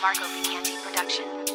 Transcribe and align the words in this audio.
Marco 0.00 0.24
Vicanti 0.28 0.80
production. 0.82 1.49